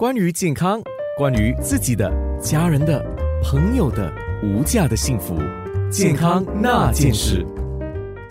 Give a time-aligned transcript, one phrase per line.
[0.00, 0.80] 关于健康，
[1.18, 2.10] 关于自己的、
[2.40, 3.04] 家人的、
[3.44, 4.10] 朋友的
[4.42, 5.36] 无价的幸福，
[5.92, 7.46] 健康那件事。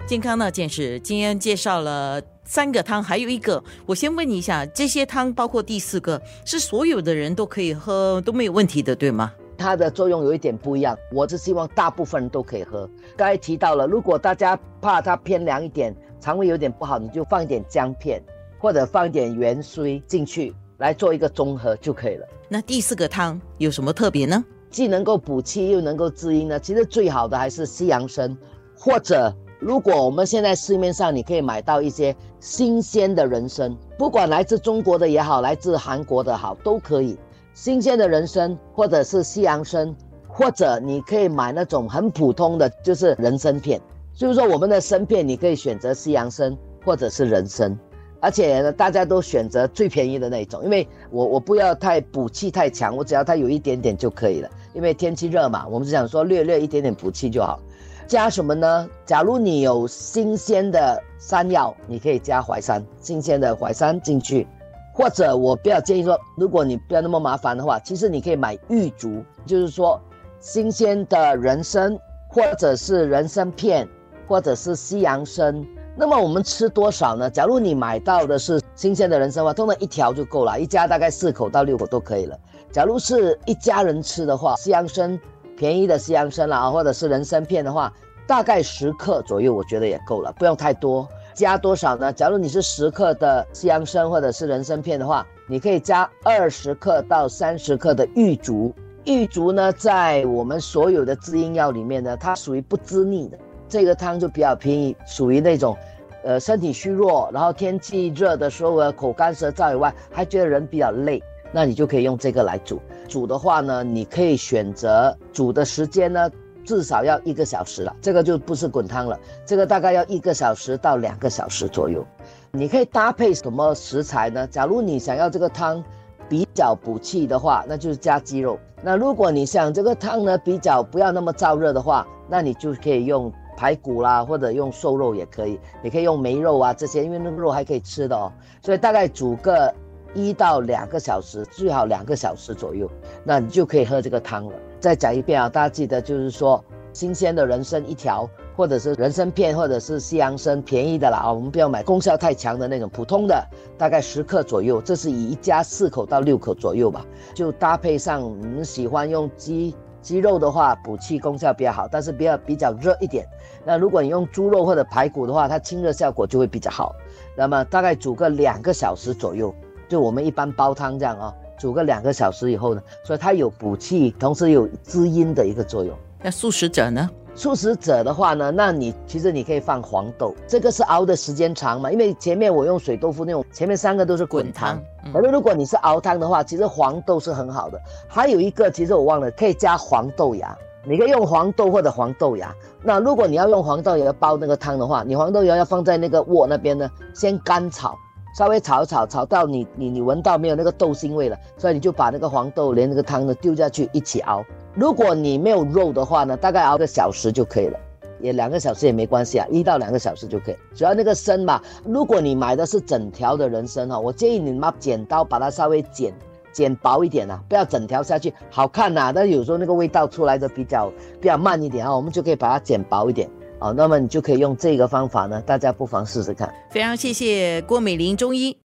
[0.07, 9.31] 健康那件事，今天介绍了三个汤，还有一个，我先问你一下，这些汤包括第四个，是所有的人都可以喝，都没有问题的，对吗？
[9.55, 12.89] 它的作用有一点不一样，我是希望大部分人都可以喝。
[13.15, 18.19] 刚才提到了，如果大家怕它偏凉一点，肠胃有点不好，你就放一点姜片，
[18.57, 22.27] 或者放一点元荽进去，来做一个综合就可以了。
[22.49, 24.43] 那第四个汤有什么特别呢？
[24.69, 26.59] 既能够补气又能够滋阴呢？
[26.59, 28.35] 其实最好的还是西洋参，
[28.75, 37.17] 或者如果我们现在市面上你可以买到一些新鲜的人参，不管来自中国的也好，来自韩国的好，都可以。
[37.53, 39.93] 新鲜的人参，或者是西洋参，
[40.27, 43.81] 或者你可以买那种很普通的，就是人参片。
[44.13, 47.77] 就是说，我们的参片你可以选择西洋参或者是人参，
[48.21, 54.49] 而且呢，大家都选择最便宜的那一种，因为我我不要太补气太强，我只要它有一点点就可以了。
[54.73, 57.59] 因为天气热嘛，我们是想说略略一点点补气就好。
[58.07, 58.89] 加什么呢？
[59.05, 64.47] 假如你有新鲜的山药，你可以加淮山，新鲜的淮山进去。
[64.91, 70.01] 或者我比较建议说，如果你不要那么麻烦的话，其实你可以买玉竹，就是说
[70.39, 73.87] 新鲜的人参，或者是人参片，
[74.27, 75.65] 或者是西洋参。
[75.99, 77.29] 那么我们吃多少呢？
[77.29, 82.39] 假如你买到的是新鲜的人参的话，通常一条就够了，一家大概四口到六口都可以了。
[82.71, 85.19] 假如是一家人吃的话，西洋参
[85.57, 87.91] 便宜的西洋参啦，或者是人参片的话，
[88.25, 91.05] 大概十克左右，我觉得也够了，不用太多。
[91.33, 92.13] 加多少呢？
[92.13, 98.73] 假如你是十克的西洋参或者是人参片的话，你可以加二十克到三十克的玉竹。
[99.03, 103.37] 玉竹呢，在我们所有的滋阴药里面呢，它属于不滋腻的。
[103.69, 105.77] 这个汤就比较便宜，属于那种，
[106.23, 111.21] 呃，身体虚弱，然后天气热的时候口干舌燥以外，还觉得人比较累，
[111.51, 112.81] 那你就可以用这个来煮。
[113.07, 116.29] 煮的话呢，你可以选择煮的时间呢。
[116.65, 122.05] 至少要一个小时了，这个就不是滚汤了，这个大概要一个小时到两个小时左右。
[122.51, 124.45] 你可以搭配什么食材呢？
[124.45, 125.83] 假如你想要这个汤
[126.27, 128.59] 比较补气的话，那就是加鸡肉。
[128.83, 138.31] 那如果你想这个汤呢比较不要那么燥热的话，那你就可以用排骨啦，或者用瘦肉也可以，也可以用梅肉啊这些，因为那个肉还可以吃的哦。
[138.61, 139.73] 所以大概煮个
[140.13, 142.89] 一到两个小时，最好两个小时左右，
[143.25, 144.53] 那你就可以喝这个汤了。
[144.79, 153.45] 再讲一遍啊，大家记得就是说，新鲜的人参一条，或者是人参片，或者是西洋参，便宜的啦啊，我们不要买功效太强的那种，普通的
[153.77, 157.05] 大概十克左右，这是以一家四口到六口左右吧，
[157.35, 163.25] 就搭配上你们喜欢用鸡鸡肉的话，补气功效比较好，但是比较比较热一点。
[163.65, 166.95] 那如果你用猪肉或者排骨的话，它清热效果就会比较好。
[167.35, 169.53] 那么大概煮个两个小时左右，
[169.87, 171.33] 就我们一般煲汤这样啊。
[171.57, 175.93] 煮个两个小时以后呢，所以它有补气，同时有滋阴的一个作用。
[176.21, 177.09] 那素食者呢？
[177.39, 181.89] 素食者的话呢，那你其实你可以放黄豆，这个是熬的时间长嘛。
[181.89, 184.77] 因为前面我用水豆腐那种，前面三个都是滚汤。
[185.13, 187.79] 可是如果你是熬汤的话，其实黄豆是很好的。
[188.09, 190.53] 还有一个，其实我忘了，可以加黄豆芽。
[190.85, 192.53] 你可以用黄豆或者黄豆芽。
[192.83, 197.97] 那如果你要用黄豆芽煲那个汤的话，你黄豆芽要放在那个锅那边呢，先干炒。
[198.37, 204.43] 稍微炒一炒炒到你你你闻到没有那个豆腥味了，所以你就把那个黄豆连那个汤呢丢下去一起熬。
[204.79, 207.77] 如果你没有肉的话呢，大概熬个小时就可以了，
[208.21, 210.55] 也两个小时也没关系啊，一到两个小时就可以。
[210.73, 216.13] 主要那个参嘛，如果你买的是整条的人参哈，我建议你拿剪刀把它稍微剪
[216.53, 223.29] 剪薄一点啊，不要整条下去，好看呐，但有时候那个味道出来的比较比较慢一点啊，我们就可以把它剪薄一点。
[223.59, 226.49] 哦，那么你就可以用这个方法呢，大家不妨试试看。
[226.69, 228.59] 非常谢谢郭美玲中医。